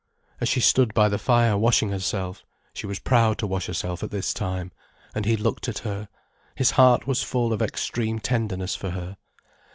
As 0.39 0.49
she 0.49 0.61
stood 0.61 0.95
by 0.95 1.09
the 1.09 1.19
fire 1.19 1.55
washing 1.55 1.89
herself—she 1.89 2.87
was 2.87 2.97
proud 2.97 3.37
to 3.37 3.45
wash 3.45 3.67
herself 3.67 4.01
at 4.01 4.09
this 4.09 4.33
time—and 4.33 5.25
he 5.27 5.37
looked 5.37 5.69
at 5.69 5.77
her, 5.85 6.09
his 6.55 6.71
heart 6.71 7.05
was 7.05 7.21
full 7.21 7.53
of 7.53 7.61
extreme 7.61 8.17
tenderness 8.17 8.75
for 8.75 8.89
her. 8.89 9.17